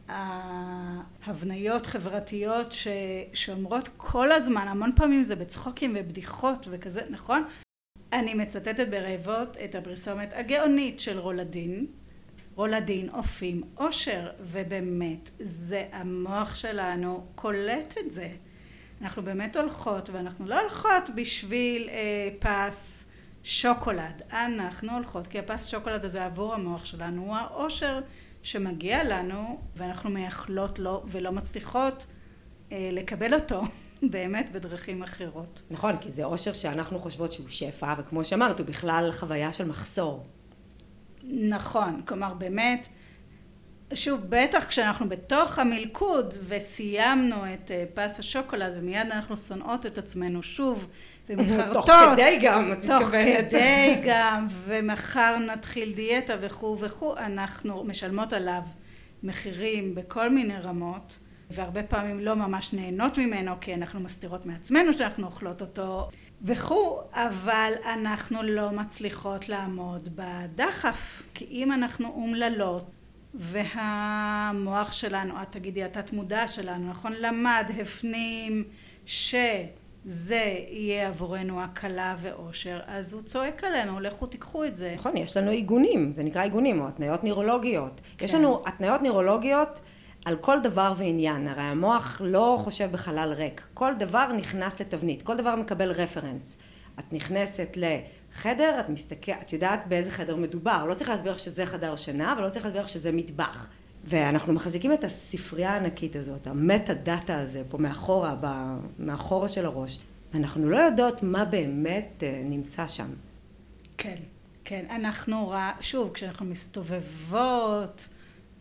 [0.09, 2.89] ההבניות חברתיות ש...
[3.33, 7.45] שאומרות כל הזמן, המון פעמים זה בצחוקים ובדיחות וכזה, נכון?
[8.13, 11.87] אני מצטטת ברעבות את הפרסומת הגאונית של רולדין,
[12.55, 18.29] רולדין, אופים, אושר, ובאמת, זה המוח שלנו קולט את זה.
[19.03, 23.05] אנחנו באמת הולכות, ואנחנו לא הולכות בשביל אה, פס
[23.43, 28.01] שוקולד, אנחנו הולכות כי הפס שוקולד הזה עבור המוח שלנו הוא האושר
[28.43, 32.07] שמגיע לנו ואנחנו מייחלות לו ולא מצליחות
[32.73, 33.63] אה, לקבל אותו
[34.13, 35.63] באמת בדרכים אחרות.
[35.71, 40.25] נכון, כי זה אושר שאנחנו חושבות שהוא שפע, וכמו שאמרת, הוא בכלל חוויה של מחסור.
[41.25, 42.89] נכון, כלומר באמת,
[43.95, 50.43] שוב, בטח כשאנחנו בתוך המלכוד וסיימנו את אה, פס השוקולד ומיד אנחנו שונאות את עצמנו
[50.43, 50.87] שוב
[51.29, 51.87] ומתחרטות.
[51.87, 53.49] תוך כדי גם, את תוך מתכוונת.
[53.49, 58.63] כדי גם, ומחר נתחיל דיאטה וכו' וכו', אנחנו משלמות עליו
[59.23, 61.19] מחירים בכל מיני רמות,
[61.51, 66.09] והרבה פעמים לא ממש נהנות ממנו, כי אנחנו מסתירות מעצמנו שאנחנו אוכלות אותו
[66.43, 72.91] וכו', אבל אנחנו לא מצליחות לעמוד בדחף, כי אם אנחנו אומללות
[73.35, 78.65] והמוח שלנו, את תגידי התת מודע שלנו, נכון, למד, הפנים,
[79.07, 79.35] ש...
[80.11, 84.95] זה יהיה עבורנו הקלה ואושר, אז הוא צועק עלינו, לכו תיקחו את זה.
[84.99, 88.01] נכון, יש לנו עיגונים, זה נקרא עיגונים, או התניות נירולוגיות.
[88.19, 88.25] כן.
[88.25, 88.35] יש.
[88.35, 89.81] לנו התניות נירולוגיות
[90.25, 95.37] על כל דבר ועניין, הרי המוח לא חושב בחלל ריק, כל דבר נכנס לתבנית, כל
[95.37, 96.57] דבר מקבל רפרנס.
[96.99, 101.67] את נכנסת לחדר, את מסתכלת, את יודעת באיזה חדר מדובר, לא צריך להסביר לך שזה
[101.67, 103.67] חדר שינה, ולא צריך להסביר לך שזה מטבח.
[104.09, 108.37] ואנחנו מחזיקים את הספרייה הענקית הזאת, המטה דאטה הזה פה מאחורה,
[108.99, 109.99] מאחורה של הראש,
[110.35, 113.09] ואנחנו לא יודעות מה באמת אה, נמצא שם.
[113.99, 114.17] כן,
[114.65, 115.73] כן, אנחנו, רא...
[115.81, 118.09] שוב, כשאנחנו מסתובבות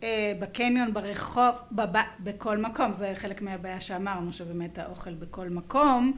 [0.02, 1.98] אה, בקניון, ברחוב, בב...
[2.20, 6.12] בכל מקום, זה חלק מהבעיה שאמרנו, שבאמת האוכל בכל מקום,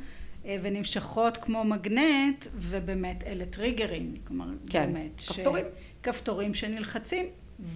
[0.45, 5.65] אה, ונמשכות כמו מגנט, ובאמת אלה טריגרים, כלומר, כן, באמת, כפתורים.
[5.65, 5.69] ש...
[6.03, 7.27] כפתורים שנלחצים.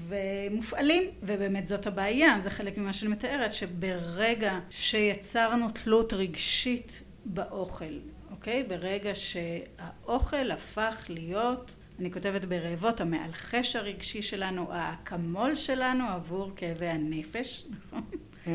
[0.09, 7.99] ומופעלים, ובאמת זאת הבעיה, זה חלק ממה שאני מתארת, שברגע שיצרנו תלות רגשית באוכל,
[8.31, 8.63] אוקיי?
[8.63, 17.67] ברגע שהאוכל הפך להיות, אני כותבת ברעבות, המאלחש הרגשי שלנו, האקמול שלנו עבור כאבי הנפש,
[17.71, 18.03] נכון?
[18.11, 18.49] Mm,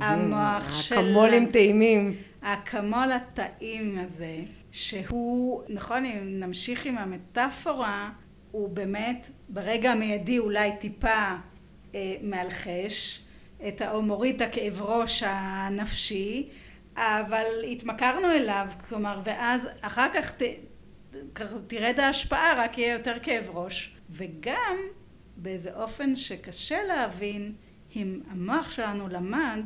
[0.00, 1.00] המוח שלנו.
[1.00, 2.16] האקמולים טעימים.
[2.42, 4.36] האקמול הטעים הזה,
[4.72, 8.10] שהוא, נכון, אם נמשיך עם המטאפורה,
[8.50, 11.36] הוא באמת ברגע המיידי אולי טיפה
[11.94, 13.20] אה, מאלחש
[13.68, 13.82] את.
[13.82, 16.48] או מוריד את הכאב ראש הנפשי
[16.96, 20.42] אבל התמכרנו אליו כלומר ואז אחר כך ת,
[21.66, 24.76] תרד ההשפעה רק יהיה יותר כאב ראש וגם
[25.36, 27.52] באיזה אופן שקשה להבין
[27.96, 29.64] אם המוח שלנו למד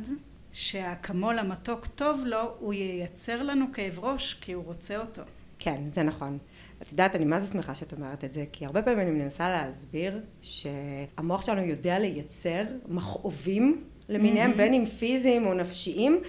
[0.51, 5.21] שהאקמול המתוק טוב לו הוא ייצר לנו כאב ראש כי הוא רוצה אותו
[5.59, 6.37] כן זה נכון
[6.81, 9.49] את יודעת, אני מה זה שמחה שאת אומרת את זה, כי הרבה פעמים אני מנסה
[9.49, 14.57] להסביר שהמוח שלנו יודע לייצר מכאובים למיניהם, mm-hmm.
[14.57, 16.21] בין אם פיזיים או נפשיים,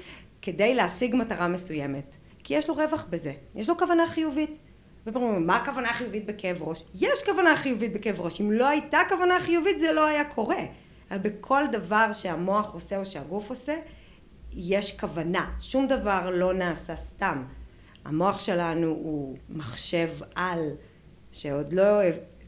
[0.42, 2.16] כדי להשיג מטרה מסוימת.
[2.44, 4.58] כי יש לו רווח בזה, יש לו כוונה חיובית.
[5.06, 6.82] ואומרים, מה הכוונה החיובית בכאב ראש?
[6.94, 8.40] יש כוונה חיובית בכאב ראש.
[8.40, 10.64] אם לא הייתה כוונה חיובית זה לא היה קורה.
[11.10, 13.76] בכל דבר שהמוח עושה או שהגוף עושה,
[14.52, 15.50] יש כוונה.
[15.60, 17.42] שום דבר לא נעשה סתם.
[18.04, 20.70] המוח שלנו הוא מחשב על,
[21.32, 22.00] שעוד לא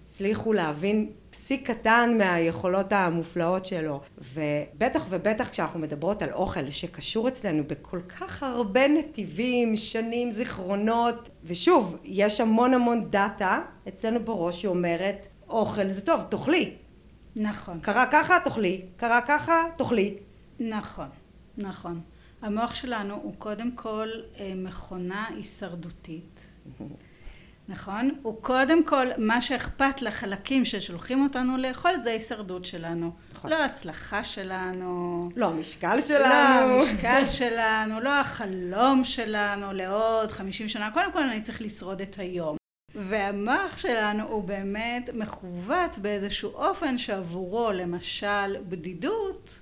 [0.03, 4.01] הצליחו להבין פסיק קטן מהיכולות המופלאות שלו.
[4.35, 11.97] ובטח ובטח כשאנחנו מדברות על אוכל שקשור אצלנו בכל כך הרבה נתיבים, שנים, זיכרונות, ושוב,
[12.05, 16.75] יש המון המון דאטה אצלנו בראש שאומרת, אוכל זה טוב, תאכלי.
[17.37, 17.81] נכון.
[17.81, 18.83] קרה ככה, תאכלי.
[18.97, 20.15] קרה ככה, תאכלי.
[20.61, 21.09] נכון,
[21.59, 22.01] נכון.
[22.43, 26.41] המוח שלנו הוא קודם כל אה, מכונה הישרדותית.
[27.69, 28.11] נכון?
[28.23, 33.13] הוא קודם כל, מה שאכפת לחלקים ששולחים אותנו לאכול זה ההישרדות שלנו.
[33.35, 33.51] נכון.
[33.51, 35.29] לא ההצלחה שלנו.
[35.37, 36.25] לא המשקל שלנו.
[36.25, 40.91] לא המשקל שלנו, לא החלום שלנו לעוד חמישים שנה.
[40.91, 42.57] קודם כל אני צריך לשרוד את היום.
[42.95, 49.61] והמוח שלנו הוא באמת מכוות באיזשהו אופן שעבורו למשל בדידות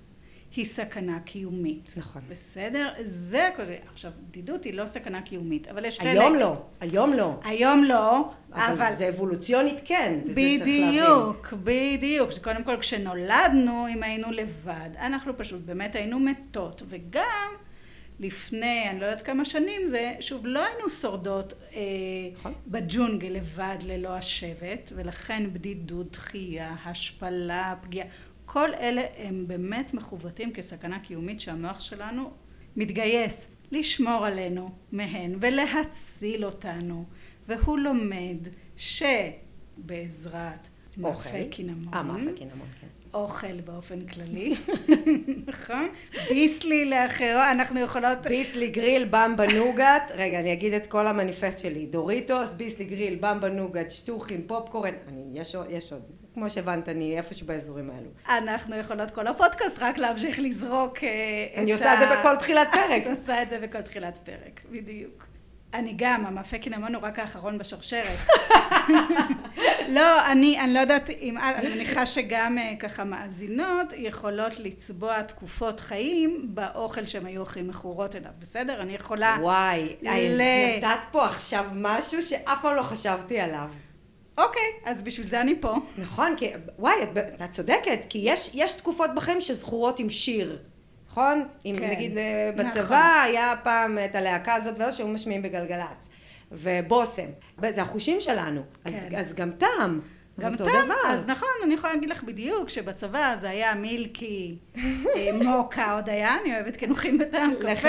[0.56, 1.90] היא סכנה קיומית.
[1.96, 2.22] נכון.
[2.28, 2.92] בסדר?
[3.04, 3.62] זה הכל.
[3.92, 6.10] עכשיו, בדידות היא לא סכנה קיומית, אבל יש כאלה...
[6.10, 7.40] היום לא, היום לא.
[7.44, 8.62] היום לא, אבל...
[8.72, 12.30] אבל זה אבולוציונית כן, בדיוק, בדיוק.
[12.42, 17.50] קודם כל, כשנולדנו, אם היינו לבד, אנחנו פשוט באמת היינו מתות, וגם...
[18.20, 21.80] לפני אני לא יודעת כמה שנים זה, שוב לא היינו שורדות אה,
[22.34, 22.54] נכון.
[22.66, 28.06] בג'ונגל לבד ללא השבט ולכן בדידות, דחייה, השפלה, פגיעה,
[28.52, 32.30] כל אלה הם באמת מכוותים כסכנה קיומית שהמוח שלנו
[32.76, 37.04] מתגייס לשמור עלינו מהן ולהציל אותנו
[37.48, 38.36] והוא לומד
[38.76, 40.32] שבעזרת
[41.02, 41.28] אוכל.
[41.28, 42.86] מאפה קינמון אה, מאפה קינמון, כן.
[43.14, 44.54] אוכל באופן כללי,
[45.48, 45.88] נכון?
[46.28, 48.18] ביסלי לאחרו, אנחנו יכולות...
[48.18, 53.48] ביסלי גריל, במבה נוגת, רגע אני אגיד את כל המניפסט שלי, דוריטוס, ביסלי גריל, במבה
[53.48, 56.02] נוגת, שטוחים, פופקורן, אני, יש, יש עוד,
[56.34, 58.38] כמו שהבנת אני איפשהו באזורים האלו.
[58.38, 61.08] אנחנו יכולות כל הפודקאסט רק להמשיך לזרוק אה,
[61.54, 63.02] את אני עושה את זה ה- בכל תחילת פרק.
[63.02, 65.26] את עושה את זה בכל תחילת פרק, בדיוק.
[65.74, 68.18] אני גם, המאפה קינמון הוא רק האחרון בשרשרת.
[69.88, 75.22] לא, אני, אני לא יודעת אם, את- אני מניחה שגם אה, ככה מאזינות יכולות לצבוע
[75.22, 78.82] תקופות חיים באוכל שהם היו הכי מכורות אליו, בסדר?
[78.82, 79.36] אני יכולה...
[79.40, 80.40] וואי, ל-
[80.78, 83.68] נתת פה עכשיו משהו שאף פעם לא חשבתי עליו.
[84.38, 85.74] אוקיי, אז בשביל זה אני פה.
[85.98, 87.08] נכון, כי, וואי, את,
[87.44, 90.58] את צודקת, כי יש, יש תקופות בחיים שזכורות עם שיר,
[91.10, 91.48] נכון?
[91.64, 92.70] אם כן, נגיד אה, נכון.
[92.70, 96.08] בצבא היה פעם את הלהקה הזאת והזו שהיו משמיעים בגלגלצ,
[96.52, 97.26] ובושם,
[97.70, 99.16] זה החושים שלנו, אז, כן.
[99.16, 100.00] אז גם טעם,
[100.40, 100.94] גם אותו דבר.
[101.06, 104.82] אז נכון, אני יכולה להגיד לך בדיוק שבצבא זה היה מילקי, אה,
[105.44, 107.88] מוקה עוד היה, אני אוהבת קינוחים בטעם קפה.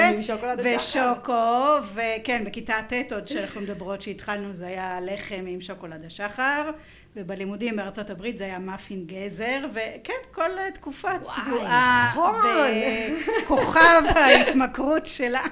[0.75, 6.71] ושוקו, וכן, בכיתה ט' עוד שאנחנו מדברות שהתחלנו זה היה לחם עם שוקולד השחר,
[7.15, 12.41] ובלימודים בארצות הברית זה היה מאפין גזר, וכן, כל תקופה צבועה נכון.
[13.43, 15.43] בכוכב ההתמכרות שלה.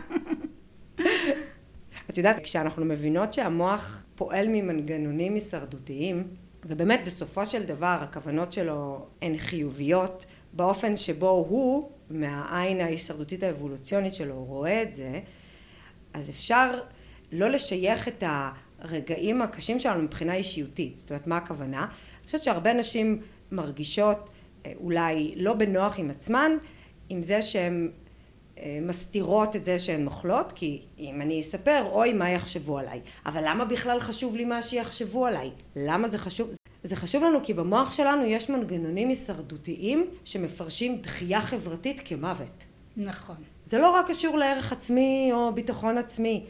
[2.09, 6.23] את יודעת, כשאנחנו מבינות שהמוח פועל ממנגנונים הישרדותיים,
[6.65, 14.43] ובאמת בסופו של דבר הכוונות שלו הן חיוביות, באופן שבו הוא, מהעין ההישרדותית האבולוציונית שלו,
[14.43, 15.19] רואה את זה,
[16.13, 16.79] אז אפשר
[17.31, 18.23] לא לשייך את
[18.79, 20.95] הרגעים הקשים שלנו מבחינה אישיותית.
[20.95, 21.79] זאת אומרת, מה הכוונה?
[21.79, 24.29] אני חושבת שהרבה נשים מרגישות
[24.65, 26.51] אה, אולי לא בנוח עם עצמן,
[27.09, 27.91] עם זה שהן
[28.81, 33.01] מסתירות את זה שהן אוכלות, כי אם אני אספר, אוי, מה יחשבו עליי.
[33.25, 35.51] אבל למה בכלל חשוב לי מה שיחשבו עליי?
[35.75, 36.49] למה זה חשוב?
[36.83, 42.65] זה חשוב לנו כי במוח שלנו יש מנגנונים הישרדותיים שמפרשים דחייה חברתית כמוות.
[42.97, 43.35] נכון.
[43.65, 46.45] זה לא רק קשור לערך עצמי או ביטחון עצמי,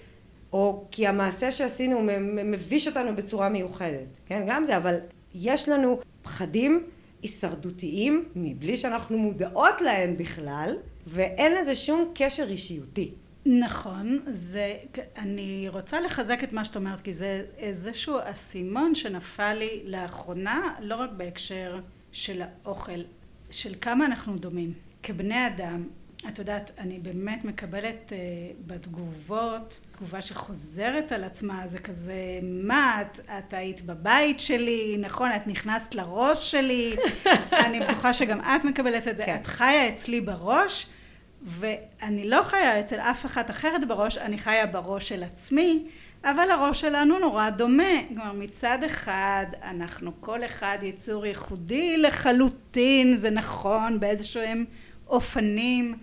[0.53, 2.01] או כי המעשה שעשינו
[2.43, 4.43] מביש אותנו בצורה מיוחדת, כן?
[4.47, 4.95] גם זה, אבל
[5.33, 6.83] יש לנו פחדים
[7.21, 10.75] הישרדותיים מבלי שאנחנו מודעות להם בכלל,
[11.09, 13.11] ואין לזה שום קשר אישיותי.
[13.45, 14.73] נכון, זה,
[15.17, 20.95] אני רוצה לחזק את מה שאת אומרת, כי זה איזשהו אסימון שנפל לי לאחרונה, לא
[20.95, 21.79] רק בהקשר
[22.11, 23.01] של האוכל,
[23.51, 24.73] של כמה אנחנו דומים.
[25.03, 25.87] כבני אדם,
[26.27, 28.13] את יודעת, אני באמת מקבלת uh,
[28.67, 35.47] בתגובות, תגובה שחוזרת על עצמה, זה כזה, מה, את, את היית בבית שלי, נכון, את
[35.47, 36.95] נכנסת לראש שלי,
[37.65, 39.37] אני בטוחה שגם את מקבלת את זה, כן.
[39.41, 40.87] את חיה אצלי בראש,
[41.41, 45.83] ואני לא חיה אצל אף אחת אחרת בראש, אני חיה בראש של עצמי,
[46.23, 47.93] אבל הראש שלנו נורא דומה.
[48.07, 54.65] כלומר, מצד אחד, אנחנו כל אחד יצור ייחודי לחלוטין, זה נכון, באיזשהם
[55.07, 55.97] אופנים,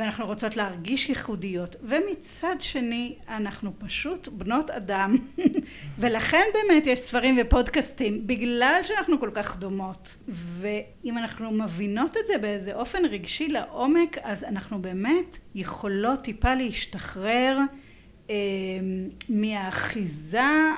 [0.00, 1.76] ואנחנו רוצות להרגיש ייחודיות.
[1.82, 5.16] ומצד שני, אנחנו פשוט בנות אדם,
[5.98, 10.16] ולכן באמת יש ספרים ופודקאסטים, בגלל שאנחנו כל כך דומות.
[10.28, 17.58] ואם אנחנו מבינות את זה באיזה אופן רגשי לעומק, אז אנחנו באמת יכולות טיפה להשתחרר
[18.30, 18.34] אה,
[19.28, 20.70] מהאחיזה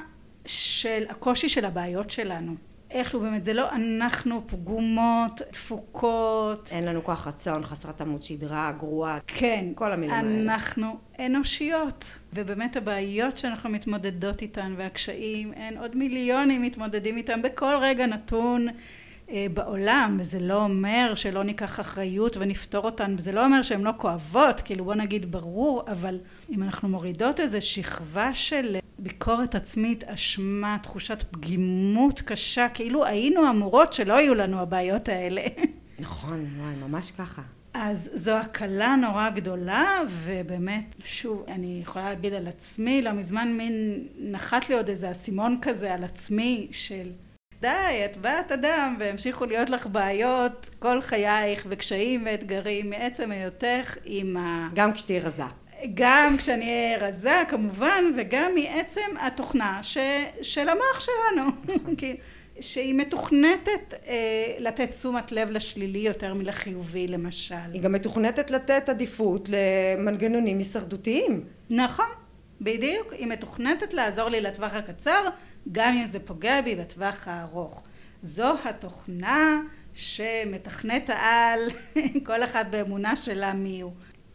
[0.46, 2.54] של הקושי של הבעיות שלנו.
[2.92, 8.72] איך לא באמת, זה לא אנחנו פגומות, דפוקות, אין לנו כוח רצון, חסרת עמוד שדרה,
[8.78, 10.42] גרועה, כן, כל המילים האלה.
[10.42, 18.07] אנחנו אנושיות, ובאמת הבעיות שאנחנו מתמודדות איתן והקשיים, אין עוד מיליונים מתמודדים איתם בכל רגע
[18.07, 18.66] נתון
[19.31, 23.92] אה, בעולם, וזה לא אומר שלא ניקח אחריות ונפתור אותן, וזה לא אומר שהן לא
[23.96, 26.18] כואבות, כאילו בוא נגיד ברור, אבל
[26.50, 33.92] אם אנחנו מורידות איזו שכבה של ביקורת עצמית, אשמה, תחושת פגימות קשה, כאילו היינו אמורות
[33.92, 35.42] שלא יהיו לנו הבעיות האלה.
[35.98, 37.42] נכון, וואי, ממש ככה.
[37.74, 44.06] אז זו הקלה נורא גדולה, ובאמת, שוב, אני יכולה להגיד על עצמי, לא מזמן מין
[44.19, 47.10] נחת לי עוד איזה אסימון כזה על עצמי של
[47.60, 54.37] די, את בת אדם, והמשיכו להיות לך בעיות כל חייך, וקשיים ואתגרים מעצם היותך עם
[54.37, 54.69] ה...
[54.75, 55.44] גם כשתהיי רזה.
[55.94, 59.98] גם כשאני אהיה רזה כמובן, וגם מעצם התוכנה ש...
[60.42, 61.50] של המוח שלנו.
[62.60, 67.54] שהיא מתוכנתת אה, לתת תשומת לב לשלילי יותר מלחיובי למשל.
[67.72, 71.44] היא גם מתוכנתת לתת עדיפות למנגנונים הישרדותיים.
[71.70, 72.06] נכון,
[72.60, 73.12] בדיוק.
[73.12, 75.28] היא מתוכנתת לעזור לי לטווח הקצר,
[75.72, 77.83] גם אם זה פוגע בי בטווח הארוך.
[78.22, 79.60] זו התוכנה
[79.94, 81.60] שמתכנת העל,
[82.26, 83.92] כל אחד באמונה שלה מי הוא.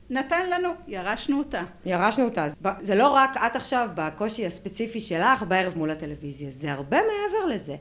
[0.09, 1.63] נתן לנו, ירשנו אותה.
[1.85, 2.47] ירשנו אותה.
[2.81, 7.75] זה לא רק את עכשיו בקושי הספציפי שלך בערב מול הטלוויזיה, זה הרבה מעבר לזה.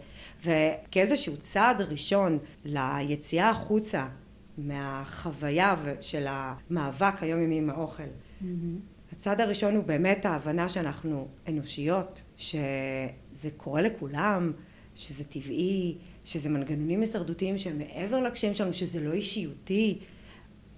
[0.44, 4.06] וכאיזשהו צעד ראשון ליציאה החוצה
[4.58, 8.02] מהחוויה של המאבק היומיומי עם האוכל.
[9.12, 14.52] הצעד הראשון הוא באמת ההבנה שאנחנו אנושיות, שזה קורה לכולם,
[14.94, 19.98] שזה טבעי, שזה מנגנונים הישרדותיים שהם מעבר לקשיים שלנו, שזה לא אישיותי.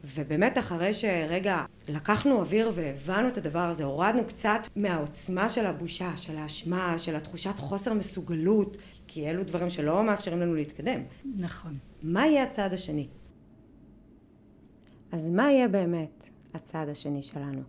[0.04, 6.36] ובאמת אחרי שרגע לקחנו אוויר והבנו את הדבר הזה, הורדנו קצת מהעוצמה של הבושה, של
[6.36, 8.76] האשמה, של התחושת חוסר מסוגלות,
[9.06, 11.00] כי אלו דברים שלא מאפשרים לנו להתקדם.
[11.36, 11.78] נכון.
[12.02, 13.08] מה יהיה הצעד השני?
[15.12, 17.62] אז מה יהיה באמת הצעד השני שלנו?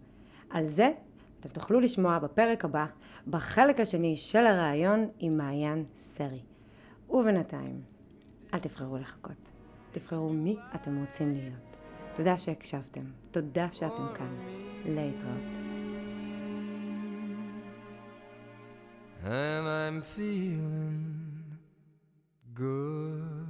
[0.50, 0.92] על זה
[1.40, 2.86] אתם תוכלו לשמוע בפרק הבא,
[3.28, 6.40] בחלק השני של הראיון עם מעיין סרי.
[7.10, 7.82] ובינתיים,
[8.54, 9.50] אל תבחרו לחכות.
[9.92, 11.69] תבחרו מי אתם רוצים להיות.
[12.19, 13.05] תודה שהקשבתם.
[13.31, 14.35] תודה שאתם כאן.
[14.85, 15.65] להתראות.
[19.25, 21.43] and I'm feeling
[22.53, 23.47] good.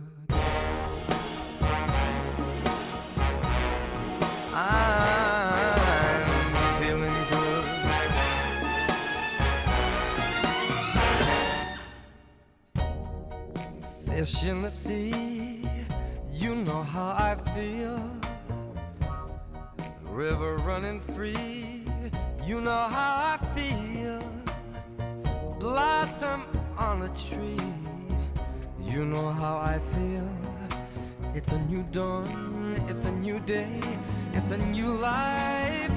[4.53, 7.65] I'm feeling good.
[14.07, 15.69] Fish in the sea,
[16.31, 18.18] you know how I feel.
[20.20, 21.86] River running free,
[22.44, 24.20] you know how I feel
[25.58, 26.44] blossom
[26.78, 27.56] on a tree.
[28.82, 30.30] You know how I feel.
[31.34, 33.80] It's a new dawn, it's a new day,
[34.34, 35.90] it's a new life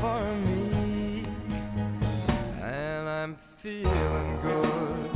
[0.00, 1.24] for me.
[2.62, 5.10] And I'm feeling good.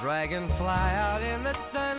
[0.00, 1.98] Dragonfly out in the sun,